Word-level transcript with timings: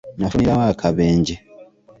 Nafunira 0.17 0.51
wa 0.57 0.65
akabenje? 0.73 1.35